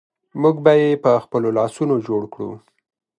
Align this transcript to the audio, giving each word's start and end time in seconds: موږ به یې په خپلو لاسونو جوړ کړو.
موږ 0.41 0.55
به 0.63 0.71
یې 0.81 0.89
په 1.03 1.11
خپلو 1.23 1.49
لاسونو 1.57 1.95
جوړ 2.07 2.21
کړو. 2.33 2.51